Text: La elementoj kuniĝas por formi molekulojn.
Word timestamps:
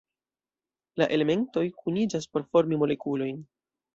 La 1.01 1.07
elementoj 1.17 1.63
kuniĝas 1.83 2.27
por 2.33 2.47
formi 2.55 2.83
molekulojn. 2.85 3.37